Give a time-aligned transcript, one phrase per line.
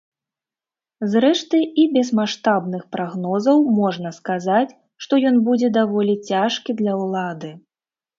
[1.15, 4.75] Зрэшты, і без маштабных прагнозаў можна сказаць,
[5.07, 7.51] што ён будзе даволі цяжкі для ўлады.